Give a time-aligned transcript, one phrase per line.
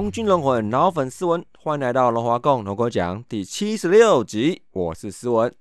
[0.00, 5.54] 红军龙魂老粉丝文，欢迎来到龙华共龙哥讲第七十六集，我是思文。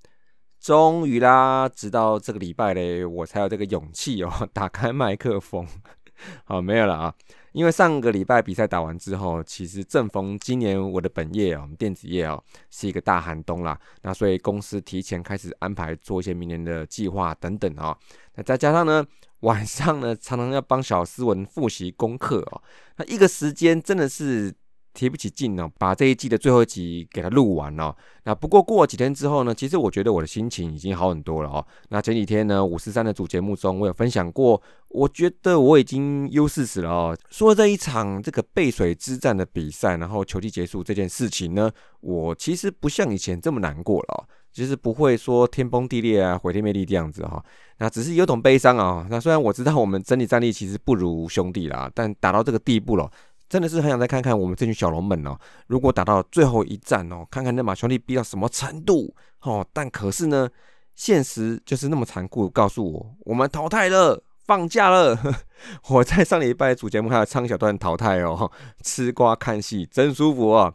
[0.61, 5.67] 终于啦，直到这个礼拜嘞，我才有这个勇气哦， 打开麦克风。
[6.45, 7.13] 好，没有了啊。
[7.51, 13.77] 因为上个礼拜比赛打完之后，其实正逢今年我的本业哦，电子业哦，是一个大寒冬啦。
[14.03, 17.93] 那所以公司提前开始安排做一些明年的计划等等啊。
[18.35, 19.05] 那再加上呢，
[19.41, 22.61] 晚上呢常常要帮小斯文复习功课哦。
[22.97, 24.53] 那一个时间真的是。
[24.91, 27.95] 提不起劲哦，把这一季的最后一集给它录完了。
[28.23, 31.65] 那不过过了几天之后呢，其实我觉得我的心情已经好很多了哦。
[31.89, 37.17] 那前几天呢，五十三的主节目中，我有分享过，我觉得我已经优势死了哦。
[37.29, 47.43] 说这一场这个背水之战的比赛，然后球季结束这件事情呢，我其实不像以前这么难过了，其实不会说天崩地裂啊、毁天灭地这样子哈。
[47.77, 49.07] 那只是有种悲伤啊。
[49.09, 53.09] 那虽然我知道我们整体战力其实不如兄弟啦，但打到这个地步了。
[53.47, 59.11] 真的是很想再看看我们这群小龙们哦，如果打到最后一战哦，看看能把兄弟逼到什么程度
[59.41, 59.65] 哦。
[59.73, 60.47] 但可是呢，
[60.95, 65.17] 现实就是那么残酷，告诉我我们淘汰了，放假了。
[65.89, 68.51] 我在上礼拜主节目还有唱小段淘汰哦，
[68.83, 70.71] 吃瓜看戏真舒服哦。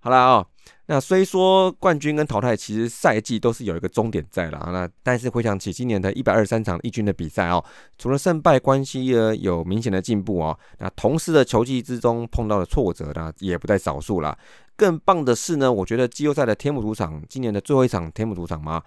[0.00, 0.46] 好了哦。
[0.88, 7.64] 那虽说冠军跟淘汰其实赛季都是有一个终点在了，那但是回想起今年的一百二十三场一军的比赛哦，
[7.98, 14.38] 除了胜败关系呢有明显的进步哦，那同时的球季之中碰到的挫折呢也不在少数啦。
[14.76, 18.80] 更棒的是呢，我觉得季后赛的天母主场今年的最后一场天母主场嘛，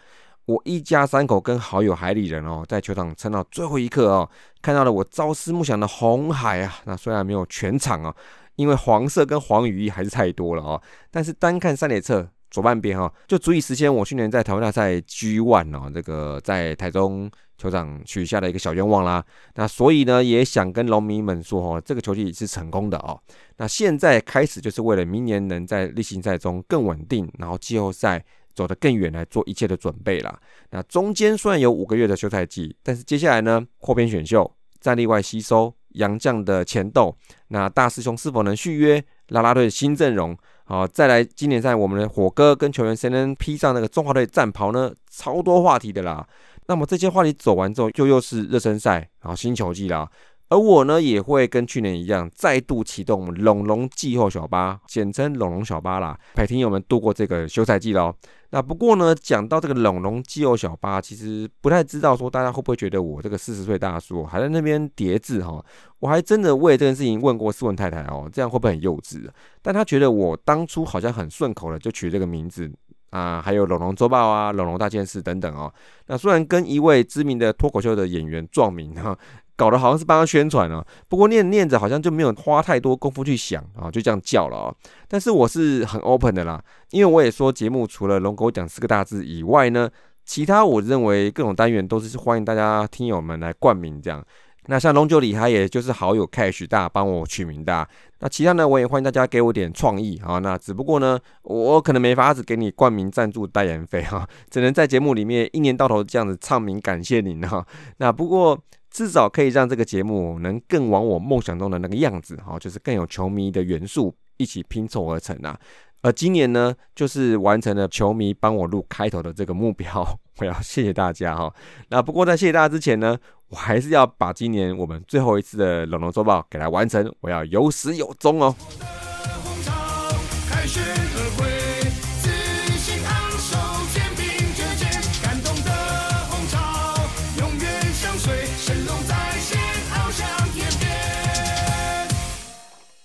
[0.45, 4.29] 我一家三口跟好友海里人哦，在球场撑到最后一刻哦，
[4.61, 8.15] 看到了我朝思暮想的红海啊，那虽然没有全场啊。
[8.59, 19.23] 因为黄色跟黄羽翼还是太多了哦，但是单看三垒侧左半边哈，就足以实现我去年在台湾大赛 G One 哦，这个在台中球场许下的一个小愿望啦。
[19.55, 23.17] 那所以呢，也想跟农民们说哈，这个球季是成功的哦。
[23.55, 28.21] 那现在开始就是为了明年能在例行赛中更稳定，然后季后赛
[28.53, 30.37] 走得更远来做一切的准备啦。
[30.71, 35.73] 那中间虽然有五个月的休赛季，但是接下来呢，扩编选秀、战力外吸收。
[35.89, 37.15] 杨将的前斗，
[37.49, 39.03] 那大师兄是否能续约？
[39.29, 44.91] 拉拉队新阵容，好，再来今年赛我们的火哥跟球员谁能披上那个中华队战袍呢？
[45.11, 46.27] 超多话题的啦。
[46.65, 50.09] 那么这些话题走完之后，就又是热身赛，然后新球季啦。
[50.49, 58.11] 而我呢，也会跟去年一样，再度启动龙龙季后小巴，简称龙龙小巴啦，陪听友们度过这个休赛季喽。
[58.49, 65.63] 那不过呢，讲到这个龙龙季后小巴，其实不太知道说大家会不会觉得我这个四十岁大叔还在那边叠字哈？
[65.99, 69.29] 我还真的为这件事情问过斯文太太哦，这样会不会很幼稚？
[69.61, 72.67] 但他觉得我当初好像很顺口的就取这个名字
[73.11, 75.71] 啊，还有龙龙周报啊、龙龙大件事等等哦。
[76.07, 79.15] 那虽然跟一位知名的脱口秀的演员撞名哈。
[79.59, 84.73] 搞得好像是帮他宣传啊，不过念念着好像就没有花太多功夫去想啊，就这样叫了啊。
[85.09, 89.89] 但是我是很 open 的啦，因为我也说节目除了龙狗讲四个大字以外呢，
[90.25, 94.25] 其他我认为各种单元都是欢迎大家听友们来冠名这样。
[94.67, 97.85] 那像龙九里他也就是好友 cash 大帮我取名的，
[98.19, 100.39] 那其他呢我也欢迎大家给我点创意啊。
[100.39, 107.65] 那只不过呢，我可能没法子给你冠名赞助代言费哈，只能在节目里面一年到头这样子唱名感谢您哈。
[107.97, 108.57] 那不过。
[108.89, 115.59] 至少可以让这个节目能更往我梦想中的那个样子，哈，就是更有球迷的元素一起拼凑而成啊。
[116.01, 120.05] 而今年呢，就是完成了球迷帮我录开头的这个目标，
[120.39, 121.53] 我要谢谢大家哈。
[121.89, 123.17] 那不过在谢谢大家之前呢，
[123.49, 128.55] 我还是要把今年我们最后一次的龙龙周报给它完成，我要有始有终哦。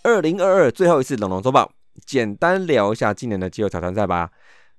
[0.05, 1.73] 二零二二最后一次龙龙周报，
[2.05, 4.31] 简单聊一下今年的季后挑战赛吧。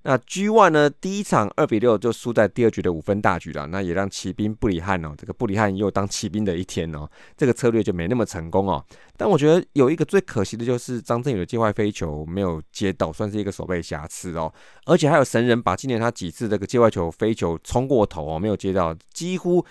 [0.02, 8.80] 那 G One 呢，第一场二比六就输在第二局的五分大局了，那也让骑兵布里汉哦，这个布里汉又当骑兵的一天哦，这个策略就没那么成功哦。
[9.16, 14.54] 但我觉得有一个最可惜的就是张振宇的界外飞球没有接到，算是一个守备瑕疵哦。
[14.84, 19.66] 而且还有神人把今年他几次这个界外球飞球冲过头哦，没有接到，几乎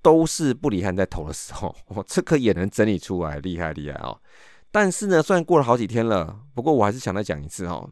[0.00, 1.74] 都是布里汉在投的时候，
[2.06, 4.16] 这个也能整理出来，厉害厉害哦。
[4.72, 7.86] 但是呢，虽然过了好几天了，不过我还是想再讲一次哈。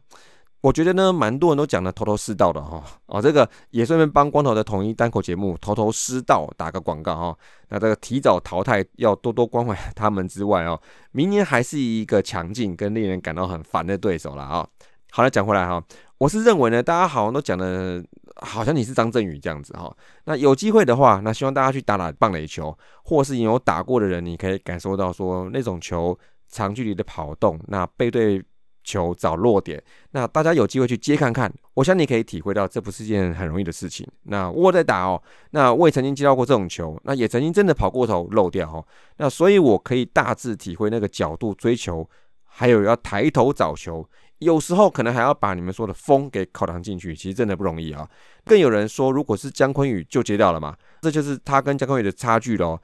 [0.61, 2.83] 我觉得呢，蛮多人都讲的头头是道的哈。
[3.05, 7.37] 哦，这个也顺便帮光头的统一单口节目头头是道打个广告哈。
[7.69, 10.79] 那这个提早淘汰要多多关怀他们之外哦，
[11.11, 14.67] 明年还是一个强劲跟令人感到很烦的对手了啊。
[15.11, 15.83] 好了，讲回来哈，
[16.17, 18.03] 我是认为呢，大家好像都讲的，
[18.35, 19.91] 好像你是张振宇这样子哈。
[20.25, 26.17] 那有机会的话，那希望大家去打打棒垒球，或是有打过的人，你可以感受到说那种球。
[26.51, 28.43] 长距离的跑动，那背对
[28.83, 29.81] 球找落点，
[30.11, 34.07] 那大家有机会去接看看，我想你可以体会到这不是件很容易的事情。
[34.23, 35.21] 那我在打哦，
[35.51, 38.85] 那我也曾经接到过这种球，那也曾经真的跑过头漏掉哦，
[39.17, 42.09] 那所以我可以大致体会那个角度追求，
[42.43, 44.07] 还有要抬头找球。
[44.39, 48.09] 有时候可能还要把你们说的风给考量进去，其实真的不容易啊。
[48.43, 52.79] 更有人说，如果是姜昆宇就接掉了嘛，这就是他跟姜昆宇的差距喽。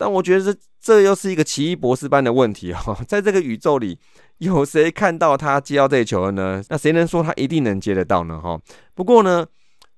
[0.00, 3.98] 但我觉得这这又是一个奇异博士般的问题哦， 在这个宇宙里，
[4.38, 6.64] 有谁看到他接到这球了呢？
[6.70, 8.40] 那谁能说他一定能接得到呢？
[8.40, 8.58] 哈，
[8.94, 9.46] 不过呢。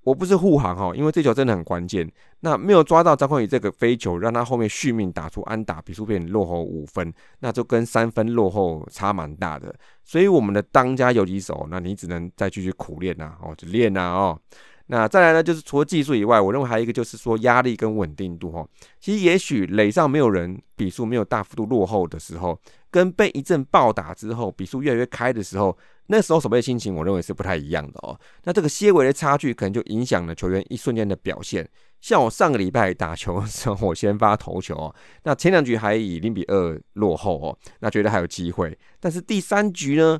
[0.05, 2.11] 我不是护航哈，因为这球真的很关键。
[2.41, 9.73] 那没有抓到张坤宇这个飞球，让他后面续命打出安打，比数变落后五分，那就跟三分落后差蛮大的。
[10.03, 14.37] 所以我们的当家游击手，那你只能再继续苦练呐，哦，就练呐，哦。
[14.87, 18.67] 那再来呢，就是除了技术以外，我认为还有一个就是说压力跟稳定度哈。
[19.01, 22.59] 其实也许垒上没有人，比数没有大幅度落后的时候，
[22.91, 25.77] 跟被一阵暴打之后，比数越来越开的时候。
[26.09, 28.19] 那时候守备心情，我认为是不太一样的哦。
[28.43, 31.67] 那这个些微的差距，可能就影响了球员一瞬间的表现。
[32.03, 38.77] 像我上个礼拜打球的时候，我先发投球哦，那前两局还以零比二落后哦，那觉得还有机会。
[39.01, 40.19] 但是第三局呢，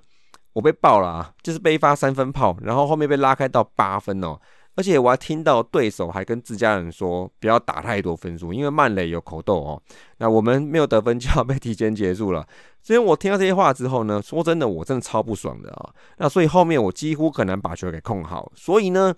[0.53, 4.39] 我被爆了啊，就是被发三分炮，然后后面被拉开到八分哦。
[4.75, 9.83] 而且我还听到对手还跟自家人说不要打太多分数，因为曼雷有口斗哦。
[10.19, 12.47] 那我们没有得分就要被提前结束了。
[12.83, 15.91] 所以我听到这些话之后呢，说真的，我真的超不爽的啊。
[16.17, 18.51] 那所以后面我几乎很难把球给控好。
[18.55, 19.15] 所以呢。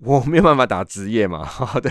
[0.00, 1.44] 我没有办法打职业嘛，
[1.82, 1.90] 对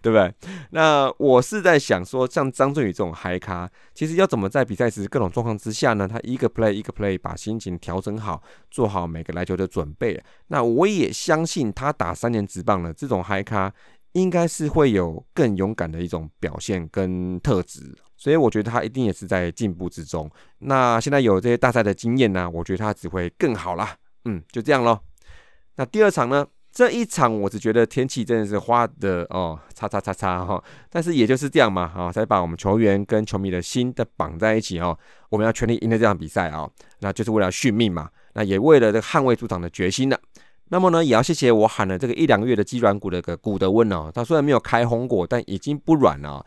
[0.00, 0.32] 对不对？
[0.70, 6.06] 那我是在想说，像张振宇这种嗨咖，其实要怎么在比赛时各种状况之下呢？
[6.06, 8.40] 他一个 play 一个 play 把心情调整好，
[8.70, 10.22] 做好每个来球的准备。
[10.48, 13.74] 那我也相信他打三年直棒了，这种嗨咖
[14.12, 17.92] 应该是会有更勇敢的一种表现跟特质。
[18.16, 20.30] 所以我觉得他一定也是在进步之中。
[20.60, 23.96] 那现在有这些大赛的经验呢，我觉得他只会更好啦。
[24.26, 25.02] 嗯，就这样咯。
[25.74, 26.46] 那第二场呢？
[26.72, 34.98] 这一场我只觉得天气真的是花的哦，叉叉叉叉哈，但是也就是这样嘛，哈，才把我们球员跟球迷的心的绑在一起哦。
[35.28, 36.66] 我们要全力赢得这场比赛啊，
[37.00, 40.16] 那就是为了续命嘛，那也为了这个捍卫主场的决心呢。
[40.70, 46.42] 那么呢，也要谢谢我喊了这个一两个月的鸡软骨的个古德温哦，他虽然没有开红果，但已经不软了。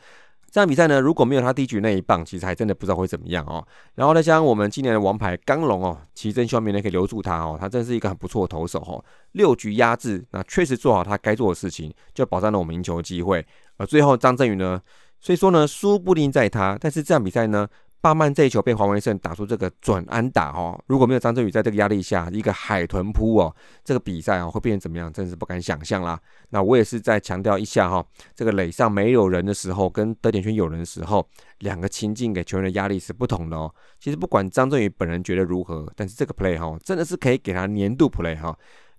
[0.55, 3.61] 这场比赛呢，如果没有他第一局那一棒，其实还真的不知道会怎么样哦。
[3.95, 9.03] 然后再加上我们今年的王牌刚龙哦，其实真希望明年可以留住他哦，他真是一个很不错的投手哦。
[9.33, 13.45] 六局压制，那确实做好他该做的事情，就保障了我们赢球的机会。
[13.75, 14.81] 而最后张振宇呢，
[15.19, 17.67] 虽说呢，输不一定在他，但是这场比赛呢。
[18.05, 25.11] 巴曼这一球被黄维胜打出这个准安打哦，如果没有张振宇在这个压力下一个海豚扑哦，这个比赛啊会变成怎么样？
[25.11, 26.21] 真是不敢想象啦。
[26.49, 31.27] 那我也是在强调一下哈，这个垒上没有人的时候，跟得点圈有人的时候，
[31.61, 33.73] 两个情境给球员的压力是不同的哦。
[33.99, 38.55] 其实不管张振宇本人觉得如何，但是这个 play 哈，真的是可以给他年度 play 哈。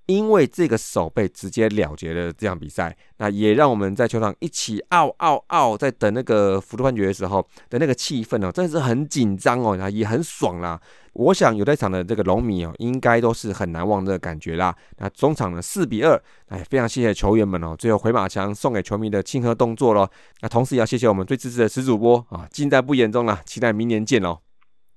[0.07, 10.81] 因为这个手被直接了结了这场比赛，那也让我们在球场一起嗷嗷嗷，在等那个辅助判决的时候的那个气氛哦，真的是很紧张哦，那也很爽啦。
[11.15, 14.75] 我想有在场的这个龙迷哦，应该都是很难忘这个感觉啦。
[14.99, 20.09] 那中场呢四比二，哎，非常谢谢球员们哦，最后回马枪送给球迷的庆贺动作咯。
[20.41, 24.46] 那同时也要谢谢我们最支持的石主播啊，尽在不言中了，期待明年见喽。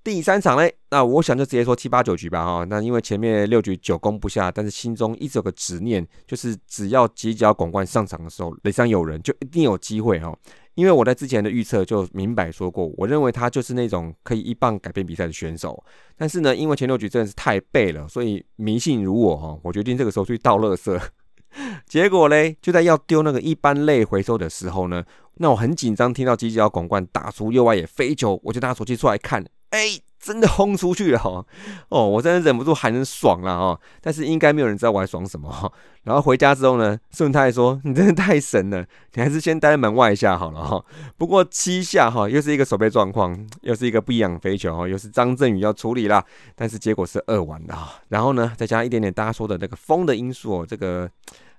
[0.01, 2.65] 第三场嘞，那我想就直接说七八九局吧哈。
[2.70, 10.36] 那因为前面六局久攻不下，但是心中一直有个执念，就是只要吉角广冠上场的时候，垒上有人就一定有机会哈。
[10.75, 15.84] 因为我在之前的预测就明白说过，我认为他就是那种可以一棒改变比赛的选手。
[16.15, 20.98] 但是呢，因为前六局真的是太背了，所以迷信如我哈，我决定这个时候去倒垃圾。
[21.86, 25.03] 结果嘞，就在要丢那个一般类回收的时候呢，
[25.36, 29.44] 那我很紧张，听到吉吉奥广冠打出右外野飞球，我就拿手机出来看。
[29.69, 31.45] 哎，真的轰出去了哈！
[31.89, 33.79] 哦，我真的忍不住喊人爽了哈！
[34.01, 35.71] 但是应该没有人知道我在爽什么哈。
[36.03, 38.83] 然后回家之后呢，顺泰说：“你真的太神了，
[39.13, 40.83] 你还是先待在门外一下好了哈。”
[41.17, 46.23] 不过七下哈，又是一个守备状况，又是一个不一样飞球哈，又是张振宇要处理啦。
[46.55, 47.93] 但是结果是二完的哈。
[48.07, 51.09] 然后呢，再加上一点点大家说的那个风的因素哦，这个，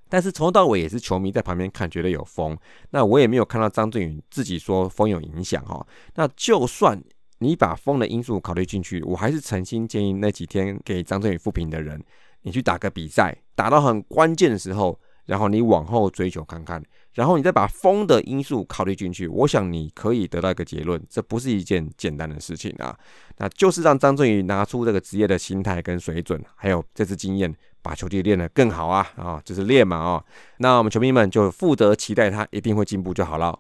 [0.08, 2.58] 但是从头到尾也是球迷在旁边看，觉得有风。
[2.90, 5.86] 那我也没有看到张振宇自己说风有影响哈。
[6.16, 7.00] 那就算。
[7.42, 11.99] 你把风的因素考虑进去，我还是诚心建议那几天给张振宇复评的人，
[12.42, 16.82] 你去打个比赛，打到很关键的时候，然后你往后追求看看，
[17.14, 22.94] 然后你再把风的因素考虑进去，我想你可以得到一个结论，这不是一件简单的事情啊，
[23.38, 30.25] 那就是让张振宇拿出这个职业的心态跟水准，还有这次经验，把球技练得更好啊啊，就是练嘛啊，
[30.59, 33.59] 那我们球迷们就负责期待他一定会进步就好了。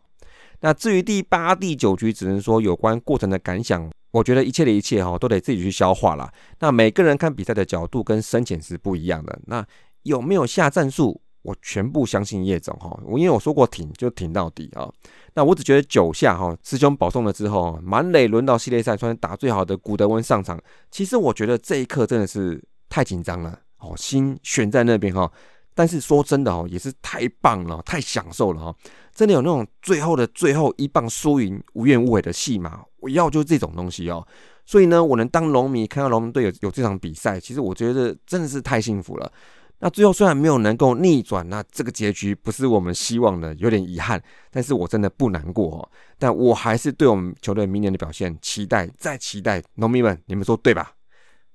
[0.60, 6.32] 那至于第八、第九局，只能说有关过程的感想，我觉得一切的一切哈，都得自己去消化啦。
[6.58, 9.38] 那每个人看比赛的角度跟深浅是不一样的。
[9.46, 9.66] 那
[10.02, 11.20] 有没有下战术？
[11.42, 14.86] 我全部相信叶总哈，我因为我说过挺就挺到底啊。
[15.32, 20.62] 那我只觉得九下哈，师兄保送了之后，满垒轮到系列赛，突然打最好的古德温上场。
[20.90, 25.32] 其实我觉得这一刻真的是太紧张了哦，心悬在那边哈。
[25.80, 28.76] 但是说真的哦，也是太棒了，太享受了哈。
[29.14, 34.22] 真的有那种最后的最后一棒输赢无怨无悔的戏码，我要就是这种东西哦。
[34.66, 39.32] 所以呢，我能当龙迷看到龙队有有这场比赛，其实我觉得真的是太幸福了。
[39.78, 44.22] 那最后虽然没有能够逆转，那这个结局不是我们希望的，有点遗憾。
[44.50, 49.62] 但是我真的不难过哦，但我还是对我们球队明年的表现期待，再期待。
[49.76, 50.92] 农民们，你们说对吧？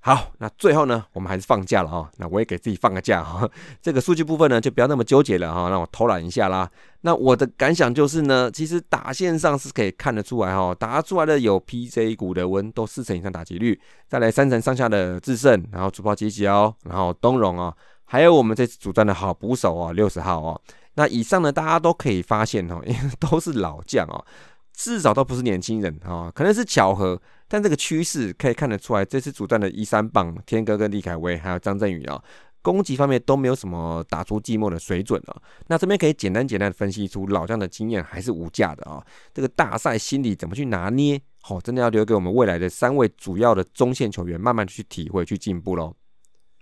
[0.05, 2.07] 好，那最后呢，我们还是放假了哈。
[2.17, 3.49] 那我也给自己放个假哈。
[3.81, 6.69] 这个数据部分呢，就不要那么纠结了哈，让我偷懒一下啦。
[7.01, 17.75] 那我的感想就是呢，其实打线上是可以看得出来哈，打出来的有 PJ 古德温都四成以上打击率，再来三成上下的制胜，然后主炮吉吉哦，然后东荣哦。
[18.03, 20.61] 还有我们这次主战的好捕手哦，六十号哦，
[20.93, 24.23] 那以上呢，大家都可以发现哦，因为都是老将哦，
[24.71, 32.21] 至少都不是年轻人啊，可能是巧合，但这个趋势可以看得出来，这次主战的一三棒天哥跟李凯威还有张振宇啊，
[32.61, 35.41] 攻击方面都没有什么打出寂寞的水准啊。
[35.67, 39.05] 那这边可以简单简单的分析出老将的经验还是无价的啊。
[39.33, 45.95] 这个大赛心理怎么去拿捏，好，真的要留给我们未来的三位主要的中线球员慢慢的去体会去进步喽。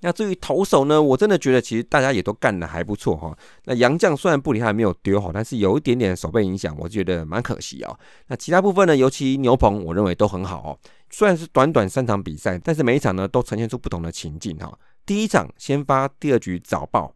[0.03, 3.35] 那至于投手呢，我真的觉得其实大家也都干得还不错哈。
[3.63, 7.97] 那杨将虽然布里还没有丢好，但是有一点点手背影响，我觉得蛮可惜啊。
[8.27, 10.77] 那其他部分呢，尤其牛棚，我认为都很好哦。
[11.09, 14.77] 虽然是短短三场比赛，但是每一场呢都呈现出不同的情境哈。
[15.05, 17.15] 第一场先发，第二局早爆，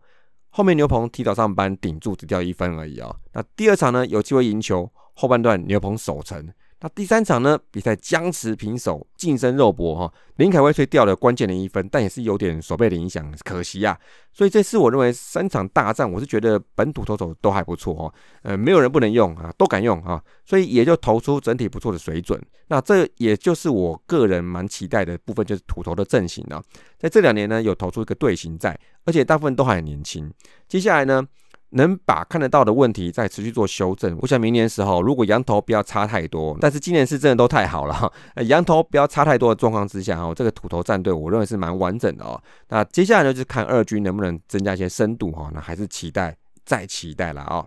[0.49, 3.13] 后面牛棚提早上班顶住，只掉一分而已啊。
[3.33, 6.47] 那第二场呢有机会赢球，后半段牛棚守城。
[6.79, 7.57] 那第三场呢？
[7.71, 10.13] 比赛僵持平手，近身肉搏哈。
[10.35, 13.97] 林凯威虽掉了关键的一分，但也是有点手背的影响，可惜呀。
[14.31, 18.13] 所以这次我认为三场大战，我是觉得本土投手都还不错哦。
[18.43, 20.21] 呃，没有人不能用啊，都敢用啊。
[20.45, 22.39] 所以也就投出整体不错的水准。
[22.67, 26.61] 那这也就是我个人蛮期待的部分，就是土头的阵型啊。
[26.99, 30.31] 在这两年呢，有投出一个队形在，而且大部分都还很年轻。
[30.67, 31.25] 接下来呢？
[31.71, 34.17] 能把看得到的问题再持续做修正。
[34.21, 38.11] 我想明年时候，如果羊头不要差太多，但是今年是真的都太好了哈。
[38.47, 42.41] 羊头不要差太多的状况之下哈，这个土头战队我认为是蛮完整的哦。
[42.69, 45.51] 那接下来呢，就是看二军能不能增加一些深度哈。
[45.53, 47.65] 那还是期待再期待了啊。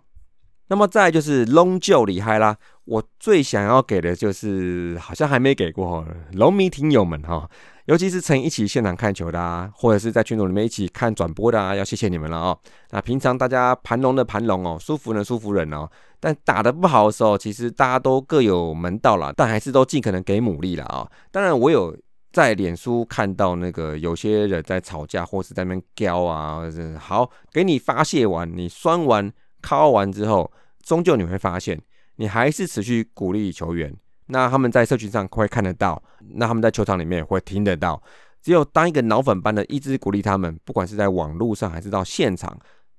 [0.68, 2.56] 那么再就是龙就厉害啦。
[2.84, 7.48] 我最想要给的就是好像还没给过龙迷听友们哈。
[7.86, 12.58] 尤其是曾一起现场看球的啊，或者是在群组里面一起看转播的啊，要谢谢你们了哦。
[12.90, 15.88] 那平常大家盘龙的盘龙哦，舒服的舒服人哦，
[16.20, 21.10] 但打得不好的时候，其实大家都各有门道了，但还是都尽可能给努力了啊。
[21.30, 21.96] 当然，我有
[22.32, 26.62] 在脸书看到那个有些人在吵架，或是在那边飙啊，
[26.98, 29.32] 好，给你发泄完，你酸完、
[29.62, 31.80] 敲完之后，终究你会发现，
[32.16, 33.96] 你还是持续鼓励球员。
[34.30, 36.02] 那他们在社群上会看得到，
[36.34, 38.02] 那他们在球场里面会听得到。
[38.42, 42.58] 只有当一个脑粉般的一直鼓励他们，不管是在网络上还是到现场，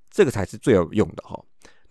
[0.09, 1.39] 这个才是最有用的哈。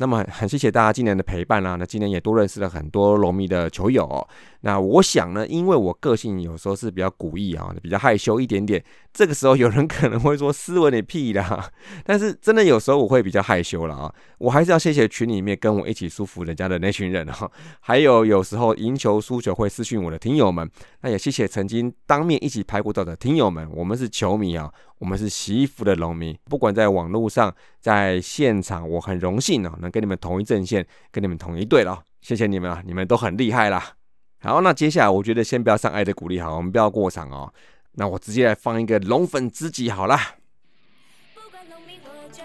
[0.00, 4.26] 那么很谢谢大家今年的陪伴啦，那今年也多认识了很多龙迷的球友。
[4.62, 8.82] 那我想呢，因为我个性有时候是比较古意啊，比较害羞一点点。
[9.12, 11.70] 这个时候有人可能会说斯文你屁啦，
[12.02, 14.14] 但是真的有时候我会比较害羞了啊。
[14.38, 20.66] 我还是要谢谢群里面跟我一起舒服人家的那群人哈，还有有时候赢球输球会私讯我的听友们。
[21.02, 24.72] 那也谢谢曾经当面一起拍过照的听友们，我们是球迷啊。
[25.00, 33.94] 我们是洗衣服的农民，不管在网络上，在现场，我很荣幸哦，能跟你们同一阵线，跟你们同一队了，谢谢你们啊，你们都很厉害啦。
[34.42, 37.50] 好，那接下来我觉得先不要上爱的鼓励，好，我们不要过场哦。
[37.92, 40.34] 那我直接来放一个龙粉知己好啦。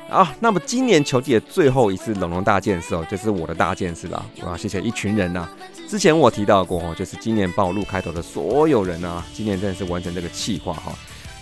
[0.08, 4.26] 好，那么今年球季的最后一次龙龙大件事哦，就是我的大件事了。
[4.42, 5.50] 我要谢谢一群人呐。
[5.90, 10.94] 之前我提到过哦，就是今年报路开头的所有人啊，今年真的是完成这个计划哈。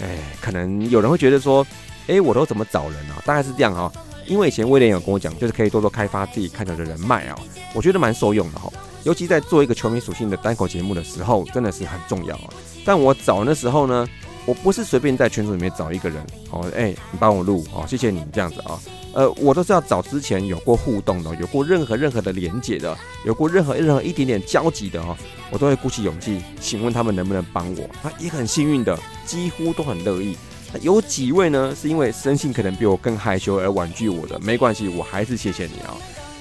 [0.01, 1.65] 哎，可能有人会觉得说，
[2.07, 3.21] 哎，我都怎么找人啊？
[3.25, 3.91] 大概是这样哈，
[4.25, 7.37] 因为以前威廉有跟我讲，就是可以多多开发自己看球的人脉啊，
[7.73, 8.71] 我觉得蛮受用的哈。
[9.03, 12.49] 尤其在做一个球迷属性的单口节目的时候，真的是很重要啊。
[12.85, 14.07] 但我找人的时候呢，
[14.45, 16.21] 我不是随便在群组里面找一个人，
[16.51, 18.79] 哦，哎，你帮我录，哦，谢谢你这样子啊。
[19.13, 25.15] 呃，我都是要找之前有过互动的，有过任何任何的连接的，有过任何任何一点点交集的哦，
[25.51, 27.89] 我都会鼓起勇气，请问他们能不能帮我？
[28.03, 30.35] 那也很幸运的，几乎都很乐意。
[30.73, 35.95] 那有几位呢，是因为生性可能比我更害羞而婉拒我的，没关系，我还是谢谢你啊。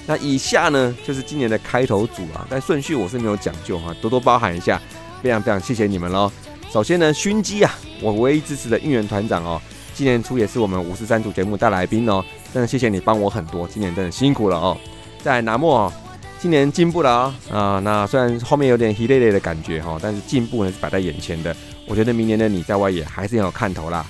[0.05, 4.81] 那以下呢就是今年的开头组啊，但顺序我是没有讲究哈，多多包涵一下，
[5.21, 6.29] 非常非常谢谢你们喽。
[6.73, 9.61] 首先呢，熏鸡啊，我唯一支持的应援团长哦，
[9.93, 14.75] 今年初也是我们五十三组节目大来宾哦，真的谢谢你帮我很多，今年真的辛苦了哦。
[15.21, 15.93] 在南莫哦，
[16.39, 21.55] 今年进步了啊啊，那虽然后面有点疲累累的感觉哈，但是进步呢是摆在眼前的，
[21.87, 24.03] 我觉得明年的你在外野还是很有看头啦。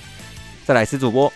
[0.64, 1.30] 再来，是主播。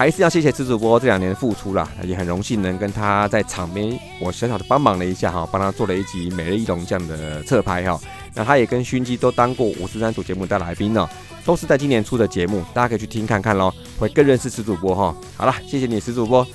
[0.00, 8.00] 还是要谢谢池主播这两年的付出啦，也很荣幸能跟他在场边，我小小的帮忙了一下哈，帮他做了一集每日一龙这样的侧拍哈。
[8.32, 11.06] 那他也跟勋基都当过五十三组节目的来宾呢，
[11.44, 15.14] 都是在今年出的节目，大家可以去听看看喽，会更认识池主播哈。
[15.36, 16.46] 好了，谢谢你池主播，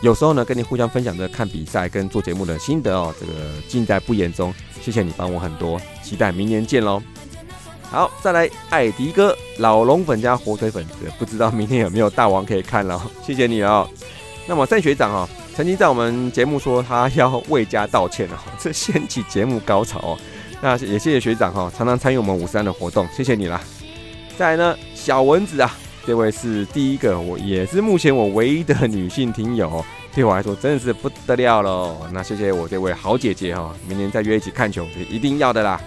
[0.00, 3.32] 有时候呢跟你互相分享着看比赛跟做节目的心得哦，这个
[3.66, 7.02] 尽在不言中，谢谢你帮我很多，期待明年见喽。
[7.92, 10.82] 好，再来艾迪哥，老龙粉加火腿粉，
[11.18, 13.86] 不知道明天有没有大王可以看了， 谢谢你哦。
[14.46, 20.18] 那么赛学长哦，曾经在我们节目说他要为家道歉哦， 这掀起节目高潮哦。
[20.62, 23.60] 那也谢谢学长哈，常常参与我们五三的活动，谢谢你啦。
[24.38, 25.76] 再来呢，小蚊子啊，
[26.06, 31.98] 这位是第一个，我也是目前我唯一的女性听友，对我来说真的是不得了喽。
[32.10, 35.78] 那谢谢我这位好姐姐哈，明年再约一起看球，一定要的啦。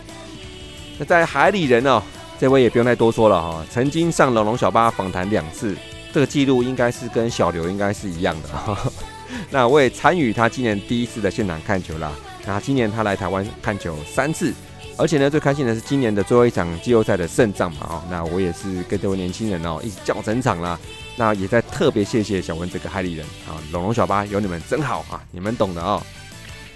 [0.98, 2.02] 那在海里人哦，
[2.40, 3.66] 这位也不用再多说了哈。
[3.72, 5.76] 曾经上龙龙小巴访谈两次，
[6.14, 8.78] 这个记录应该是跟小刘应该是一样的。
[9.50, 12.12] 那我也参与他今年第一次的现场看球啦。
[12.46, 14.54] 那今年他来台湾看球三次，
[14.98, 18.04] 而且呢最开心的是今年的最后一场季后赛的胜仗嘛哦。
[18.10, 20.80] 那我也是跟这位年轻人哦一起叫整场啦。
[21.18, 26.02] 那也在特别谢谢小文这个海里人啊，龙龙小巴有你们真好啊，你们懂的哦。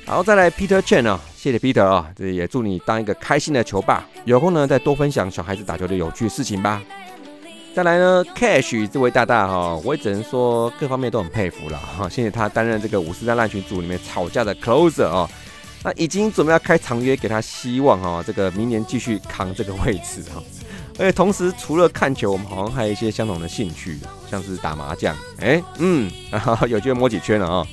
[0.09, 6.81] 然后再来 Peter Chen 哦，谢谢 Peter 啊，这也祝你当一个开心的球霸，有空呢再多分享小孩子打球的有趣事情吧。
[7.75, 15.29] 再来呢，Cash 这位大大哈，我也只能说各方面都很佩服了哈，谢谢他担任这个五十三烂群组里面吵架的 closer 哦，
[15.83, 20.41] 那已经准备要开长约给他希望哈，这个明年继续扛这个位置哈。
[20.97, 26.11] 而且同时除了看球，我们好像还有一些相同的兴趣，像是打麻将，哎嗯，
[26.67, 27.67] 有机会摸几圈了啊。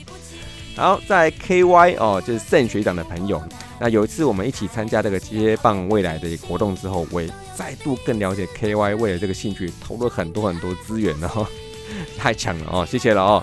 [0.76, 3.42] 好，在 KY 哦，就是盛学长的朋友。
[3.80, 11.46] 那有一次我们一起参加这个接棒未来的活动之后，我也再度更了解 KY 为了这个兴趣投了很多很多资源哦，
[12.18, 13.42] 太强了哦，谢谢了哦。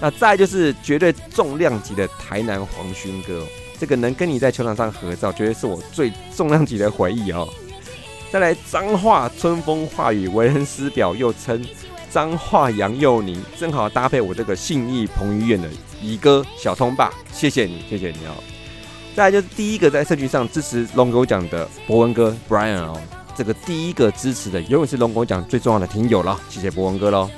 [0.00, 3.42] 那再就是绝对重量级的台南黄勋哥，
[3.78, 7.48] 这个能跟你在球场上合照，绝对是我最重量级的回忆哦。
[8.30, 11.66] 再来脏话春风化雨为人师表，又称。
[12.10, 15.68] 彰化杨佑宁正好搭配我这个信义彭于晏的
[16.02, 18.34] 乙哥小通霸，谢谢你，谢谢你哦。
[19.14, 23.00] 再就是第一个在社群上支持龙狗奖的博文哥 Brian 哦，
[23.36, 27.28] 这个第一个支持的永远是龙狗奖最重要的听友了，谢谢博文哥喽。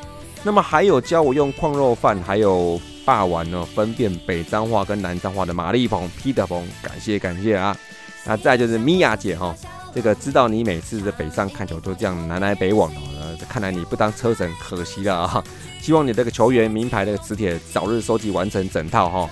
[0.42, 7.77] 那么还有教我用矿肉饭还有霸丸呢分辨北彰化跟南彰化的马丽鹏 Peter 鹏，感谢感谢啊。
[8.25, 9.57] 那再就是米娅姐哈，
[9.94, 13.38] 这个知道你每次的北上看球都这样南来北往哦。
[13.48, 15.42] 看来你不当车神可惜了啊！
[15.83, 19.29] 希望你这个球员名牌的磁铁早日收集完成整套哈。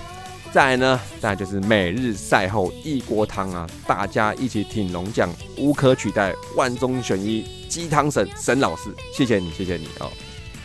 [0.51, 10.11] 再来呢，再来就是每日赛后一锅汤啊，大家一起挺龙将，无可取代，万中选一鸡汤神沈老师，谢谢你，谢谢你啊！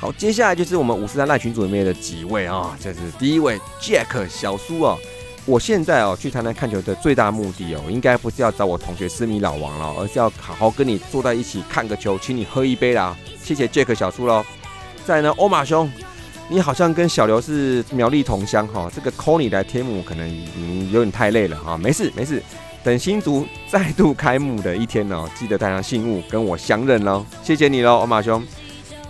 [0.01, 4.99] 好，接下来就是我们五十三赖群组里面的几位啊，这是第一位 Jack 小苏啊。
[5.45, 13.17] 我现在哦去台南看球的最大目的哦，应该不是要找我同学思密老王了，而是要好好跟你坐在一起看个球，请你喝一杯啦。
[13.41, 14.45] 谢谢 Jack 小叔喽。
[15.07, 15.89] 再呢，欧马兄，
[16.49, 22.43] 你好像跟小刘是苗栗同乡哈，这个 call 你来天母可能嗯有点太累了哈，没事没事，
[22.83, 27.25] 等新竹再度开幕的一天哦，记得带上信物跟我相认喽。
[27.45, 28.43] 谢谢你喽，欧马兄。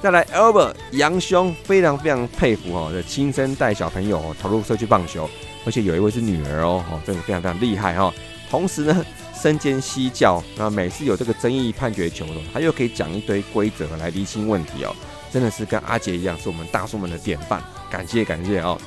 [0.03, 5.27] 再来，Albert 杨兄，非常非常佩服哦，这亲身带小朋友投入社区棒球。
[5.65, 8.13] 而且有一位是女儿哦，哦，真的非常非常厉害哈。
[8.51, 9.05] 同时呢，
[9.35, 14.95] 身兼西教，那每次有这个争议判决球的，他又可以讲一堆规则来厘清问题哦，
[15.37, 17.63] 真的是跟阿杰一样，是我们大叔们的典范。
[17.91, 18.81] 感谢感谢哦。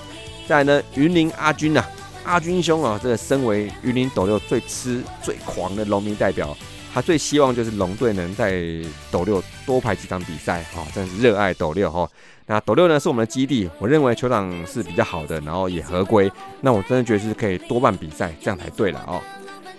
[0.48, 1.86] 再来呢，云林阿军呐，
[2.24, 6.58] 阿军兄啊，这个身为云林斗六最吃最狂的农民代表，
[6.92, 8.64] 他最希望就是龙队能在
[9.12, 12.10] 斗六多排几场比赛哈，真的是热爱斗六哈。
[12.48, 16.32] 那斗六呢是我们的基地，我认为球场是比较好的，然后也合规。
[16.62, 19.22] 那我真的觉得是可以多办比赛，这样才对了哦。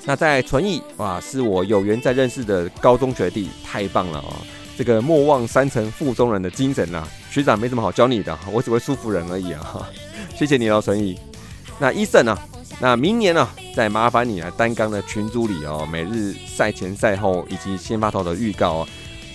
[0.05, 4.37] 那在纯艺哇，是我有缘在认识的高中学弟，太棒了啊！
[4.81, 9.87] 这个莫忘山城腹中人的精神呐，学长没什么好教你的，我只会舒服人而已啊。
[10.35, 11.19] 谢谢你哦，陈怡。
[11.79, 12.35] 那医生呢？
[12.81, 18.89] 那明年呢，再麻烦你来担纲的群组里哦，每日赛前赛后以及先发头的预告哦。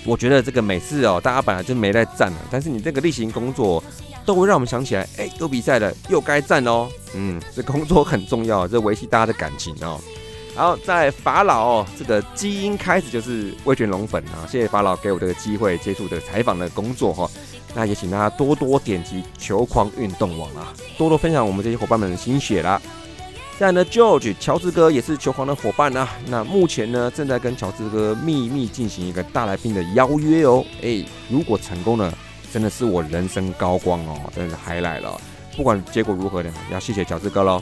[0.03, 3.83] 我觉得这个每次哦，大家本来就没在站了，但是你这个例行工作
[4.25, 6.89] 都会让我们想起来，哎，有比赛了，又该站哦。
[7.13, 10.01] 嗯，这工作很重要，这维系大家的感情哦。
[10.55, 17.29] 好，在法老，这个基因开始就是味全龙粉啊，谢谢法老给我这个机会接触这个采访的工作哈。
[17.73, 22.81] 那也请大家多多点击球狂运动网啊，多多分享我们这些伙伴们的心血啦。
[23.59, 26.07] 再来呢，George 乔治哥也是球狂的伙伴啊。
[26.27, 30.63] 那目前呢，正在跟乔治哥秘密进行一个大来宾的邀约哦。
[30.81, 32.17] 哎，如果成功了，
[32.53, 35.19] 真的是我人生高光哦，真的是嗨来了。
[35.57, 37.61] 不管结果如何呢，要谢谢乔治哥喽。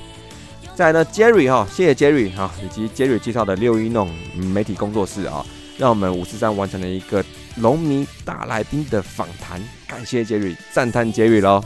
[0.76, 5.46] 再来呢，Jerry 哈，谢谢 Jerry 哈，以及 Jerry 介绍的六一弄媒体工作室啊，
[5.78, 7.24] 让我们五四三完成了一个
[7.56, 11.64] 农民大来宾的访谈，感谢 Jerry，赞叹 Jerry 喽。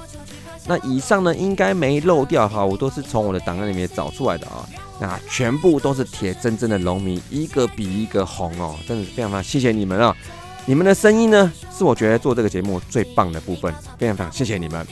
[0.66, 4.68] 那以上呢，应该没漏掉哈，我都是从我的档案里面找出来的啊，
[5.00, 10.14] 那全部都是铁铮铮的农民，一个比一个红哦，真的是非常非常谢谢你们啊，
[10.66, 14.86] 你们的声音呢，是我觉得做这个节目最棒的部分，非常非常谢谢你们。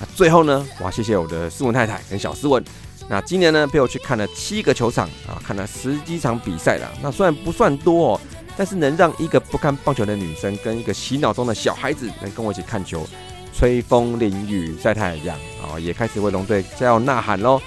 [0.00, 2.64] 那最后呢，我要谢谢我的斯文太太跟小斯文。
[3.10, 6.88] 那今年呢，陪我去看了七个球场啊，看了十几场比赛了。
[7.02, 8.20] 那虽然不算多哦，
[8.56, 13.04] 但是能让一个不看棒球的女生跟一个洗脑中的小孩子能跟我一起看球，
[13.52, 17.60] 吹风淋雨晒太阳啊，也开始为龙队加油呐喊喽。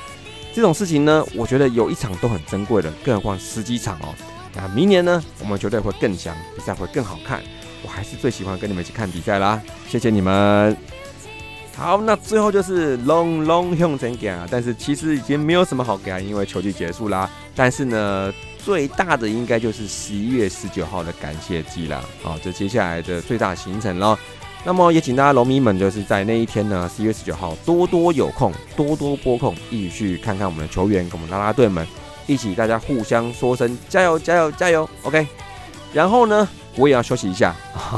[0.53, 4.15] 这种事情呢，我觉得有一场都很珍贵的，更何况十几场哦。
[4.55, 7.43] 那明年呢，我们球队会更强，比赛会更好看。
[7.83, 10.92] 我还是最喜欢跟你们一起看比赛啦，谢谢你们。
[11.75, 14.47] 好，那最后就是 long long 用怎讲？
[14.49, 17.27] 但是其实已经没有什么好讲，因为球季结束啦。
[17.55, 18.31] 但是呢，
[18.63, 22.03] 最大的应该就是十一月十九号的感谢季啦。
[22.21, 24.17] 好，这接下来的最大行程咯。
[24.63, 31.85] 那么也请大家龙迷们就是在那一天呢，十一月十九号多多有空，多多拨空，一起去看看我们的球员跟我们拉拉队们，
[32.27, 35.25] 一起大家互相说声加油加油加油，OK。
[35.91, 37.55] 然后呢，我也要休息一下，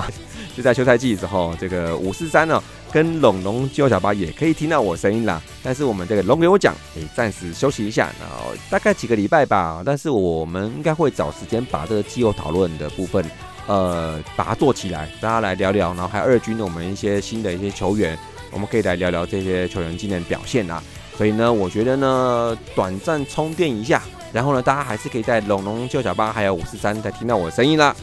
[0.55, 2.63] 就在休赛季之后，这个五四三呢。
[2.95, 9.83] 跟龙龙九小八也可以听到我声音啦，但是我们这个龙给我讲，诶，暂时休息一下，然后大概几个礼拜吧。
[9.85, 13.29] 但是我们应该会找时间把这个季后讨论的部分，
[13.67, 15.89] 呃，把它做起来，大家来聊聊。
[15.89, 18.17] 然后还有二军的我们一些新的一些球员，
[18.49, 20.81] 我们可以来聊聊这些球员今年表现啊。
[21.17, 27.93] 所以呢，我觉得呢，短暂充电一下，然后呢，大家还是可以在龙龙九小八还有五四三再听到我的声音啦。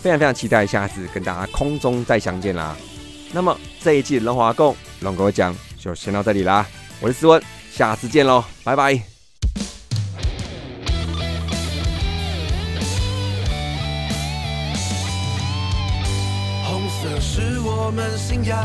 [0.00, 2.76] 非常非常期待下次跟大家空中再相见啦。
[3.32, 6.66] 那么这一季龙华共龙哥讲就先到这里啦，
[7.00, 9.00] 我是思文，下次见喽，拜拜。
[16.64, 18.58] 红色是我们信仰，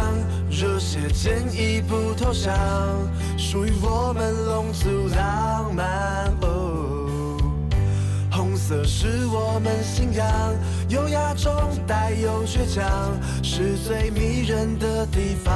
[0.50, 2.54] 热血坚毅不投降，
[3.38, 5.86] 属于我们龙族浪漫。
[6.42, 6.75] 哦
[8.68, 10.26] 色是我们信仰，
[10.90, 11.54] 优雅中
[11.86, 12.84] 带有倔强，
[13.44, 15.54] 是最迷人的地方。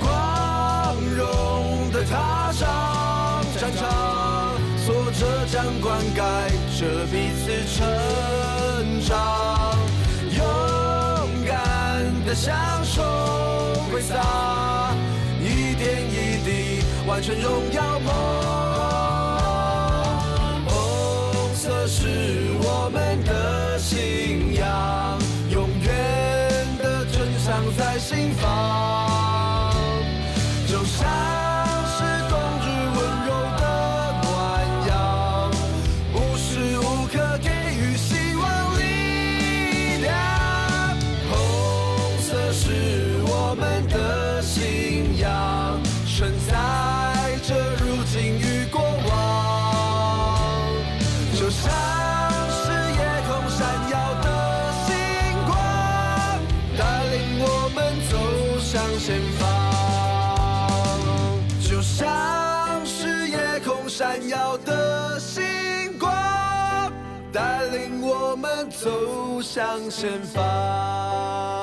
[0.00, 2.66] 光荣的踏上
[3.60, 7.44] 战场，挫折将灌溉着彼此
[7.76, 7.86] 成
[9.06, 9.78] 长，
[10.32, 10.42] 勇
[11.46, 12.52] 敢的享
[12.82, 13.04] 受
[13.92, 14.92] 挥洒，
[15.40, 18.45] 一点一滴完成荣耀梦。
[27.76, 29.72] 在心房，
[30.68, 31.15] 就像。
[69.56, 71.55] 向前方。